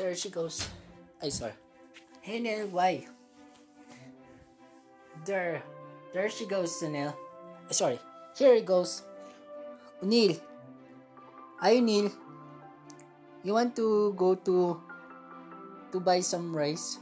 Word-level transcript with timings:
There 0.00 0.16
she 0.16 0.32
goes. 0.32 0.64
I 1.20 1.28
sorry. 1.28 1.52
Hey 2.24 2.40
Nell, 2.40 2.72
why? 2.72 3.04
There. 5.28 5.60
There 6.16 6.30
she 6.32 6.48
goes, 6.48 6.80
Nell. 6.80 7.12
Sorry. 7.68 8.00
Here 8.32 8.56
it 8.56 8.64
goes. 8.64 9.04
Neil. 10.00 10.40
Ay, 11.60 11.84
Neil. 11.84 12.08
You 13.44 13.52
want 13.52 13.76
to 13.76 14.16
go 14.16 14.40
to 14.40 14.80
to 15.92 16.00
buy 16.00 16.24
some 16.24 16.56
rice? 16.56 16.96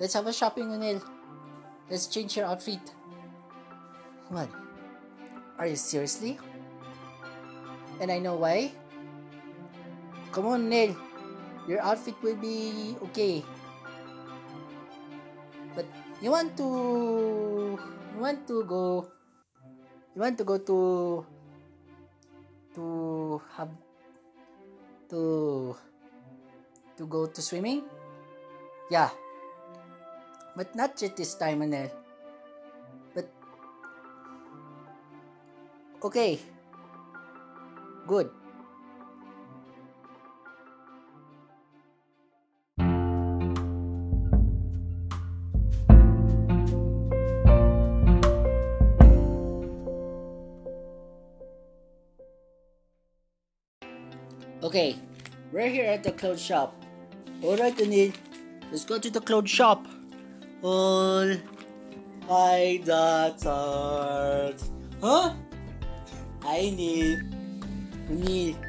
Let's 0.00 0.16
have 0.16 0.24
a 0.24 0.32
shopping, 0.32 0.72
Neil. 0.80 1.04
Let's 1.92 2.08
change 2.08 2.40
your 2.40 2.48
outfit. 2.48 2.80
What? 4.32 4.48
Are 5.60 5.68
you 5.68 5.76
seriously? 5.76 6.40
And 8.00 8.08
I 8.08 8.16
know 8.16 8.40
why. 8.40 8.72
Come 10.32 10.48
on, 10.48 10.72
Neil. 10.72 10.96
Your 11.70 11.78
outfit 11.86 12.18
will 12.18 12.34
be 12.34 12.98
okay. 12.98 13.46
But 15.78 15.86
you 16.18 16.34
want 16.34 16.58
to 16.58 17.78
you 17.78 18.18
want 18.18 18.42
to 18.50 18.66
go 18.66 19.06
you 20.10 20.18
want 20.18 20.34
to 20.34 20.42
go 20.42 20.58
to 20.58 20.78
to 22.74 22.84
have 23.54 23.70
to 25.14 25.78
to 26.98 27.06
go 27.06 27.30
to 27.30 27.38
swimming? 27.38 27.86
Yeah. 28.90 29.14
But 30.58 30.74
not 30.74 30.98
just 30.98 31.14
this 31.14 31.38
time, 31.38 31.62
Onel. 31.62 31.94
But 33.14 33.30
okay. 36.02 36.42
Good. 38.10 38.39
Okay, 54.70 54.94
we're 55.50 55.66
here 55.66 55.90
at 55.90 56.06
the 56.06 56.14
clothes 56.14 56.38
shop. 56.38 56.78
Alright, 57.42 57.74
Onel. 57.82 58.14
Let's 58.70 58.86
go 58.86 59.02
to 59.02 59.10
the 59.10 59.18
clothes 59.18 59.50
shop. 59.50 59.82
All 60.62 61.26
I 62.30 62.78
that 62.86 63.42
art. 63.50 64.62
Huh? 65.02 65.34
I 66.46 66.70
need. 66.70 67.18
Need. 68.06 68.62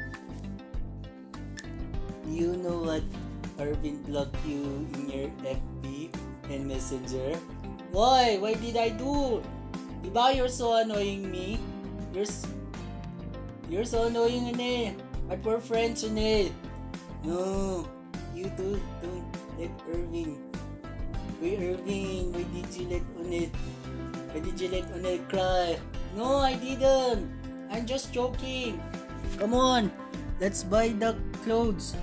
You 2.26 2.58
know 2.58 2.82
what 2.82 3.06
Arvin 3.62 4.02
blocked 4.02 4.42
you 4.42 4.66
in 4.98 5.06
your 5.06 5.30
FB 5.46 6.10
and 6.50 6.66
Messenger? 6.66 7.38
Why? 7.94 8.42
Why 8.42 8.58
did 8.58 8.74
I 8.74 8.90
do? 8.90 9.38
Diba 10.02 10.34
you're 10.34 10.50
so 10.50 10.82
annoying 10.82 11.30
me? 11.30 11.62
You're, 12.10 12.26
you're 13.70 13.86
so 13.86 14.10
annoying, 14.10 14.50
Onel. 14.50 15.11
But 15.32 15.40
we're 15.48 15.64
friends, 15.64 16.04
it. 16.04 16.52
No, 17.24 17.88
you 18.36 18.52
do, 18.52 18.76
don't 19.00 19.24
let 19.56 19.72
Irving. 19.88 20.36
Wait, 21.40 21.56
Irving, 21.56 22.36
why 22.36 22.44
did 22.52 22.68
you 22.76 22.84
let 22.92 23.04
Onel? 23.16 23.48
Why 24.28 24.40
did 24.44 24.60
you 24.60 24.68
let 24.68 24.84
Onel 24.92 25.16
cry? 25.32 25.80
No, 26.12 26.36
I 26.36 26.52
didn't. 26.60 27.32
I'm 27.72 27.88
just 27.88 28.12
joking. 28.12 28.76
Come 29.40 29.56
on, 29.56 29.88
let's 30.36 30.68
buy 30.68 30.92
the 30.92 31.16
clothes. 31.48 31.96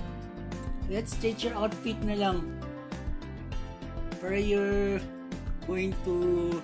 Let's 0.90 1.14
change 1.22 1.46
your 1.46 1.54
outfit 1.54 2.02
na 2.02 2.18
lang. 2.18 2.42
Para 4.18 4.42
you're 4.42 4.98
going 5.70 5.94
to 6.02 6.58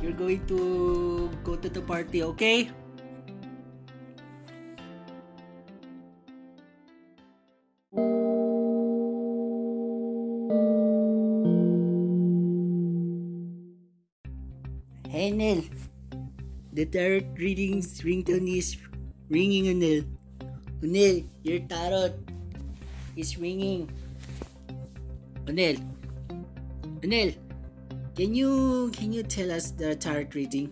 you're 0.00 0.16
going 0.16 0.40
to 0.48 1.28
go 1.44 1.52
to 1.52 1.68
the 1.68 1.84
party, 1.84 2.24
okay? 2.32 2.72
The 16.76 16.84
tarot 16.84 17.24
readings 17.40 18.02
ringtone 18.02 18.54
is 18.54 18.76
ringing 19.30 19.64
Onel. 19.72 20.04
Onel, 20.82 21.24
your 21.42 21.60
tarot 21.60 22.12
is 23.16 23.38
ringing. 23.38 23.88
Onel, 25.46 25.80
Onel, 27.00 27.34
can 28.14 28.34
you 28.34 28.92
can 28.92 29.10
you 29.10 29.22
tell 29.22 29.52
us 29.52 29.70
the 29.70 29.96
tarot 29.96 30.28
reading? 30.34 30.68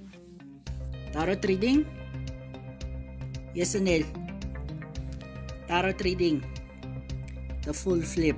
Tarot 1.11 1.41
reading? 1.49 1.87
Yes, 3.55 3.75
Onel. 3.75 4.05
Tarot 5.67 5.97
reading. 6.05 6.45
The 7.63 7.73
full 7.73 8.03
flip. 8.03 8.37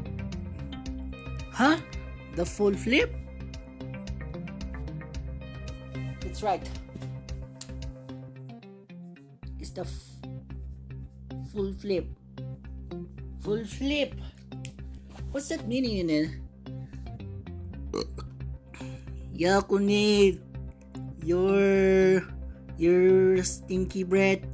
Huh? 1.51 1.79
The 2.37 2.47
full 2.47 2.75
flip? 2.75 3.13
That's 6.21 6.45
right. 6.45 6.86
The 9.77 9.85
f- 9.85 10.17
full 11.53 11.69
flip. 11.77 12.09
Full 13.45 13.69
flip. 13.69 14.17
What's 15.37 15.53
that 15.53 15.69
meaning 15.69 16.01
in 16.01 16.09
it? 16.09 16.29
Yeah, 19.37 19.61
Kunil. 19.61 20.41
Your 21.21 22.25
your 22.81 23.45
stinky 23.45 24.01
breath. 24.01 24.49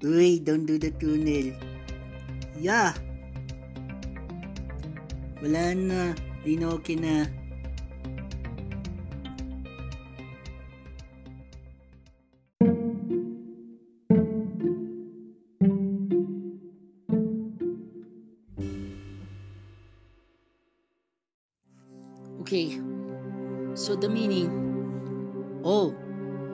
Uy, 0.00 0.40
don't 0.40 0.64
do 0.64 0.80
the 0.80 0.96
Kunil. 0.96 1.52
Yeah. 2.56 2.96
Wala 5.44 5.76
na. 5.76 6.16
Di 6.40 6.56
na 6.56 6.72
okay 6.80 6.96
na. 6.96 7.28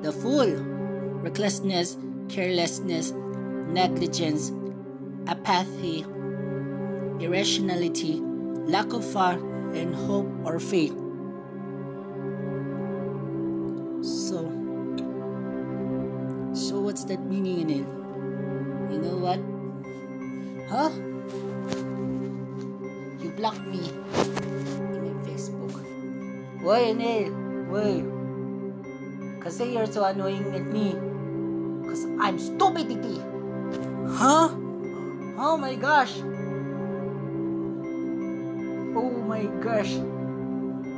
The 0.03 0.13
fool. 0.13 0.47
Recklessness, 1.23 1.97
carelessness, 2.29 3.13
negligence, 3.69 4.53
apathy, 5.27 6.05
irrationality, 7.21 8.21
lack 8.67 8.93
of 8.93 9.05
far 9.05 9.33
and 9.75 9.95
hope 9.95 10.29
or 10.45 10.59
faith. 10.61 10.95
So, 14.03 14.47
so 16.55 16.81
what's 16.81 17.05
that 17.05 17.25
meaning 17.25 17.61
in 17.61 17.71
it? 17.71 17.87
You 18.93 18.99
know 19.01 19.17
what? 19.19 19.41
Huh? 20.71 20.91
You 23.23 23.31
blocked 23.37 23.67
me 23.67 23.81
in 23.81 25.03
my 25.03 25.29
Facebook. 25.29 25.75
Why, 26.63 26.81
Onel? 26.93 27.69
Why? 27.69 28.16
Kasi 29.47 29.79
you're 29.79 29.87
so 29.87 30.03
annoying 30.03 30.43
at 30.59 30.67
me. 30.67 30.99
Cause 31.87 32.03
I'm 32.19 32.35
stupidity. 32.35 33.23
Huh? 34.11 34.51
Oh 35.39 35.55
my 35.55 35.79
gosh. 35.79 36.19
Oh 38.91 39.07
my 39.23 39.47
gosh. 39.63 40.03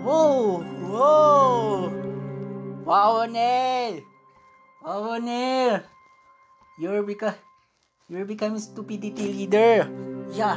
Whoa! 0.01 0.65
Whoa! 0.65 1.93
Wow, 2.89 3.29
Onel! 3.29 4.01
Wow, 4.81 5.21
Onel! 5.21 5.85
You're 6.81 7.05
become 7.05 7.37
you're 8.09 8.25
becoming 8.25 8.65
stupidity 8.65 9.45
leader. 9.45 9.85
Yeah. 10.33 10.57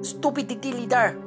Stupidity 0.00 0.72
leader. 0.72 1.20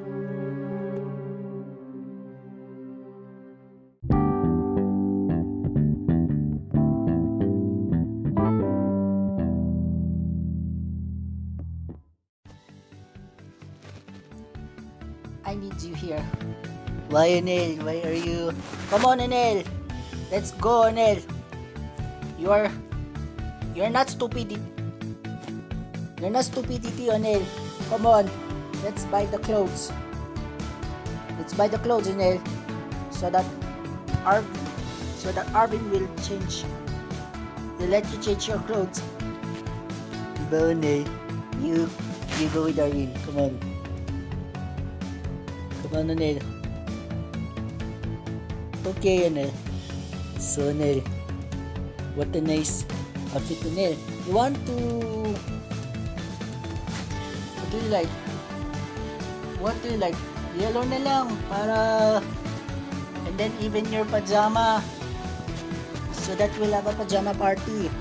I 15.48 15.56
need 15.56 15.82
you 15.82 15.96
here. 15.96 16.20
Why, 17.08 17.40
Onel? 17.40 17.82
Why 17.82 18.02
are 18.04 18.12
you? 18.12 18.52
Come 18.90 19.06
on, 19.06 19.20
Onel. 19.20 19.66
Let's 20.30 20.52
go, 20.52 20.92
Onel. 20.92 21.24
You 22.38 22.52
are. 22.52 22.70
You're 23.74 23.90
not 23.90 24.10
stupid. 24.10 24.60
You're 26.20 26.32
not 26.32 26.44
stupidity, 26.44 27.10
oh, 27.10 27.16
Onel. 27.16 27.46
Come 27.88 28.06
on. 28.06 28.30
Let's 28.84 29.06
buy 29.06 29.26
the 29.28 29.40
clothes. 29.40 29.90
Let's 31.38 31.54
buy 31.54 31.70
the 31.70 31.80
clothes, 31.80 32.10
Nel. 32.10 32.44
So 33.12 33.30
that 33.30 33.46
Arv 34.26 34.44
so 35.16 35.32
that 35.32 35.48
Arvin 35.56 35.90
will 35.92 36.08
change. 36.28 36.66
Will 37.80 37.88
let 37.88 38.04
you 38.12 38.20
change 38.22 38.50
your 38.50 38.60
clothes. 38.68 39.02
Nel? 40.52 41.08
You 41.64 41.90
you 42.36 42.50
go 42.54 42.66
with 42.66 42.76
Arvin. 42.84 43.16
Come 43.24 43.38
on. 43.38 43.77
Come 45.88 46.10
on, 46.10 46.16
Nel. 46.16 46.40
Okay, 48.86 49.30
Nel. 49.30 49.52
So, 50.40 50.72
Nel. 50.74 51.00
What 52.16 52.36
a 52.36 52.42
nice 52.42 52.86
outfit, 53.36 53.64
Nel. 53.72 53.96
You 54.28 54.34
want 54.34 54.56
to 54.68 54.76
what 57.68 57.72
do 57.72 57.78
you 57.84 57.92
like? 57.92 58.14
What 59.60 59.76
do 59.84 59.90
you 59.92 60.00
like? 60.00 60.16
Yellow 60.56 60.88
na 60.88 61.04
lang 61.04 61.28
para 61.52 62.24
and 63.28 63.36
then 63.36 63.52
even 63.60 63.84
your 63.92 64.08
pajama 64.08 64.80
so 66.16 66.32
that 66.40 66.48
we'll 66.56 66.72
have 66.72 66.88
a 66.88 66.96
pajama 66.96 67.36
party. 67.36 67.92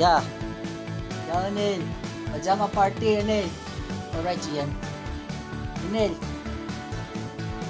Yeah. 0.00 0.24
Yeah, 1.28 1.52
Onel. 1.52 1.84
Pajama 2.32 2.68
party, 2.72 3.20
Onel. 3.20 3.44
Alright, 4.16 4.40
Ian. 4.56 4.72
Onel. 5.92 6.16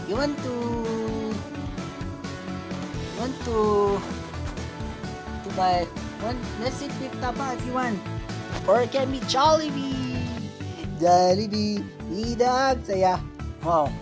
You 0.08 0.16
want 0.16 0.40
to 0.40 0.54
want 3.20 3.36
to 3.44 3.56
to 5.44 5.48
buy 5.52 5.84
one 6.24 6.40
let's 6.64 6.80
eat 6.80 6.88
beef 6.96 7.12
tapa 7.20 7.52
if 7.52 7.60
you 7.68 7.76
want. 7.76 8.00
Or 8.64 8.80
it 8.80 8.88
can 8.88 9.12
be 9.12 9.20
Jollibee. 9.28 10.16
Jollibee. 10.96 11.84
Idag. 12.08 12.88
Saya. 12.88 13.20
Wow. 13.60 13.92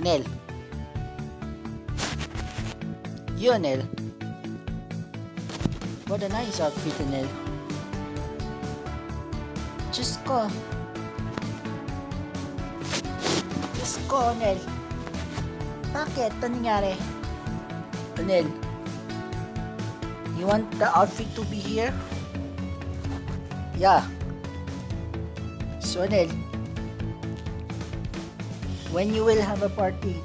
Onel. 0.00 0.24
You, 3.36 3.52
Onel. 3.52 3.84
What 6.08 6.24
a 6.24 6.28
nice 6.32 6.60
outfit, 6.64 6.96
Onel. 7.04 7.28
Diyos 9.92 10.16
ko. 10.24 10.48
Diyos 13.86 14.02
ko, 14.10 14.34
Onel. 14.34 14.58
Bakit? 15.94 16.34
Ano 16.42 16.58
nangyari? 16.58 16.98
Onel. 18.18 18.50
You 20.34 20.50
want 20.50 20.66
the 20.82 20.90
outfit 20.90 21.30
to 21.38 21.46
be 21.46 21.54
here? 21.54 21.94
Yeah. 23.78 24.02
So, 25.78 26.02
Onel, 26.02 26.26
when 28.90 29.14
you 29.14 29.22
will 29.22 29.38
have 29.38 29.62
a 29.62 29.70
party, 29.70 30.18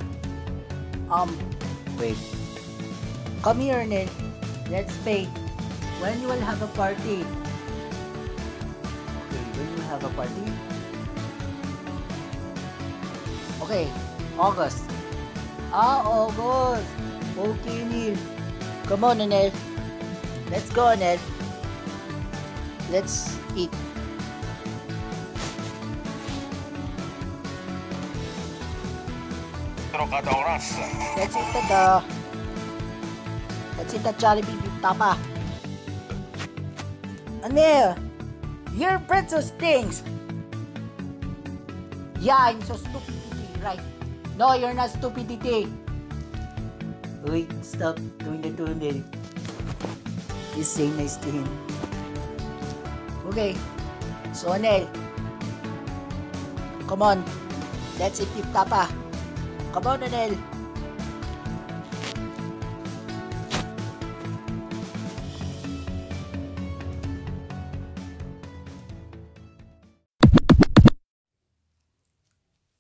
um, 1.13 1.29
wait. 2.01 2.17
Come 3.45 3.61
here, 3.61 3.77
Onel. 3.77 4.09
Let's 4.73 4.97
pay. 5.05 5.29
When 6.01 6.17
you 6.17 6.33
will 6.33 6.41
have 6.41 6.65
a 6.65 6.71
party. 6.73 7.21
Okay, 9.21 9.43
when 9.53 9.69
you 9.69 9.85
have 9.85 10.01
a 10.01 10.09
party. 10.17 10.49
Okay, 13.71 13.87
August. 14.35 14.83
Ah, 15.71 16.03
August. 16.03 16.91
Okay, 17.39 17.87
Neil. 17.87 18.19
Come 18.83 19.07
on, 19.07 19.23
Onel. 19.23 19.47
Let's 20.51 20.67
go, 20.75 20.91
Onel. 20.91 21.15
Let's 22.91 23.39
eat. 23.55 23.71
Let's 31.15 31.31
eat 31.31 31.51
the 31.71 32.03
Let's 33.79 33.93
eat 33.95 34.03
the 34.03 34.11
Jollibee 34.19 34.59
tapa. 34.83 35.15
Onel, 37.39 37.95
your 38.75 38.99
bread 38.99 39.31
so 39.31 39.39
stinks. 39.39 40.03
Yeah, 42.19 42.51
I'm 42.51 42.61
so 42.67 42.75
stupidity, 42.75 43.20
right? 43.63 43.79
No, 44.37 44.53
you're 44.53 44.73
not 44.73 44.89
stupidity. 44.89 45.71
Wait, 47.25 47.49
stop 47.61 47.97
doing 48.19 48.41
that 48.41 48.57
to 48.57 48.65
Anel. 48.65 49.05
Just 50.55 50.73
say 50.73 50.89
nice 50.97 51.15
to 51.21 51.29
him. 51.29 51.47
Okay, 53.29 53.55
so 54.33 54.51
Anel, 54.51 54.89
come 56.87 57.01
on, 57.01 57.23
let's 57.99 58.19
eat 58.19 58.47
tapa. 58.51 58.89
Come 59.71 59.87
on, 59.87 60.01
Anel. 60.01 60.35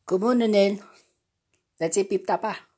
Come 0.05 0.25
on, 0.25 0.41
Onel. 0.41 0.79
Let's 1.79 1.97
eat 1.97 2.09
beef 2.09 2.25
tapa. 2.25 2.53
Hi, 2.55 2.70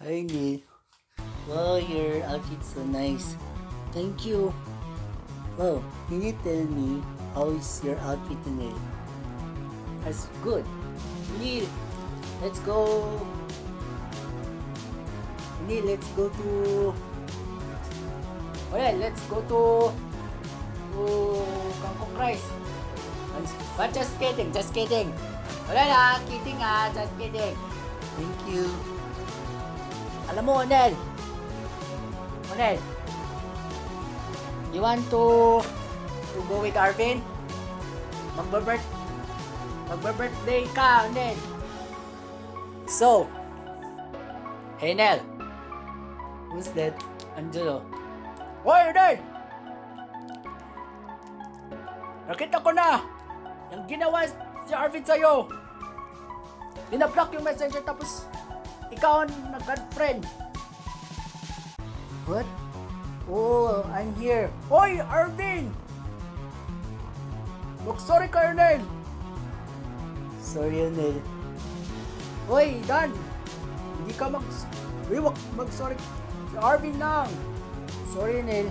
Neil. 0.00 0.60
Wow, 1.48 1.76
your 1.76 2.22
outfit's 2.22 2.74
so 2.74 2.84
nice. 2.86 3.34
Thank 3.90 4.24
you. 4.26 4.54
Wow, 5.58 5.82
can 6.06 6.22
you 6.22 6.38
tell 6.44 6.64
me 6.70 7.02
how 7.34 7.50
is 7.50 7.82
your 7.82 7.98
outfit 8.06 8.38
today? 8.44 8.70
That's 10.04 10.30
good. 10.42 10.64
Neil, 11.40 11.66
let's 12.40 12.60
go. 12.60 13.10
Neil, 15.66 15.84
let's 15.84 16.06
go 16.14 16.28
to. 16.28 16.94
Well, 18.70 18.96
let's 19.02 19.22
go 19.26 19.42
to 19.50 19.90
to 20.94 21.04
Kangkong 21.82 22.14
Rice. 22.14 22.46
But 23.76 23.94
just 23.94 24.14
kidding, 24.18 24.52
just 24.52 24.70
kidding. 24.74 25.10
Wala 25.66 25.82
na, 25.90 26.02
kidding 26.30 26.62
ah, 26.62 26.86
just 26.94 27.10
kidding. 27.18 27.58
Thank 28.14 28.38
you. 28.46 28.70
Alam 30.28 30.42
mo, 30.44 30.52
Onel. 30.60 30.92
Onel. 32.52 32.78
You 34.72 34.84
want 34.84 35.02
to 35.08 35.24
to 36.36 36.38
go 36.46 36.60
with 36.60 36.76
Arvin? 36.76 37.24
Magbe-birth 38.36 38.84
Magbe-birthday 39.88 40.68
ka, 40.76 41.08
Onel. 41.08 41.36
So, 42.84 43.28
hey 44.76 44.92
Nel. 44.92 45.20
Who's 46.52 46.68
that? 46.76 46.96
Angelo. 47.36 47.84
Hoy, 48.64 48.92
Onel! 48.92 49.16
Nakita 52.28 52.60
ko 52.60 52.70
na! 52.72 53.00
Yung 53.72 53.84
ginawa 53.88 54.28
si 54.68 54.72
Arvin 54.76 55.04
sa'yo! 55.04 55.48
Binablock 56.92 57.32
yung 57.36 57.44
messenger 57.44 57.80
tapos 57.84 58.28
ikaw 58.92 59.24
ang 59.24 59.32
nag-friend. 59.52 60.22
What? 62.28 62.48
Oh, 63.28 63.84
I'm 63.92 64.12
here. 64.16 64.48
Hoy, 64.72 65.00
Arvin! 65.04 65.68
Mag-sorry 67.84 68.28
ka, 68.28 68.52
Onel! 68.52 68.80
Sorry, 70.40 70.88
Onel. 70.88 71.20
Hoy, 72.48 72.80
Dan! 72.88 73.12
Hindi 74.00 74.12
ka 74.16 74.32
mag... 74.32 74.44
Uy, 75.08 75.20
mag-sorry. 75.56 75.96
Si 76.52 76.56
Arvin 76.56 76.96
lang. 76.96 77.28
Sorry, 78.12 78.40
Onel. 78.40 78.68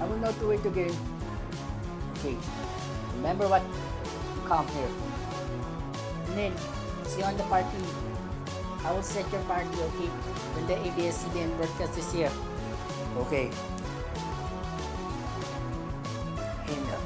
I 0.00 0.04
will 0.04 0.20
not 0.20 0.36
do 0.40 0.52
it 0.52 0.64
again. 0.64 0.92
Okay. 2.16 2.36
Remember 3.20 3.48
what? 3.48 3.64
Come 4.48 4.68
here. 4.72 4.92
Onel, 6.32 6.52
see 7.08 7.20
you 7.20 7.28
on 7.28 7.36
the 7.36 7.44
party. 7.48 7.80
I 8.86 8.92
will 8.94 9.02
set 9.02 9.26
your 9.34 9.42
party, 9.50 9.66
okay? 9.66 10.06
When 10.54 10.62
the 10.70 10.78
ABS-CBN 10.78 11.58
broadcast 11.58 11.98
is 11.98 12.06
here. 12.12 12.30
Okay. 13.26 13.50
And, 16.70 16.86
uh, 16.94 17.02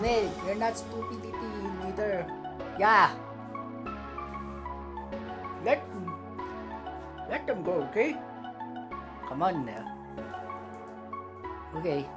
Nel, 0.00 0.32
you're 0.46 0.56
not 0.56 0.80
stupidity 0.80 1.28
leader. 1.84 2.24
Yeah. 2.80 3.12
Let 5.60 5.84
let 7.28 7.46
them 7.46 7.60
go, 7.62 7.84
okay? 7.92 8.16
Come 9.28 9.42
on 9.44 9.68
now. 9.68 9.84
Okay. 11.76 12.08